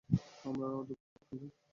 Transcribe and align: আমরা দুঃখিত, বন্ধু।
আমরা 0.45 0.67
দুঃখিত, 0.87 1.13
বন্ধু। 1.21 1.47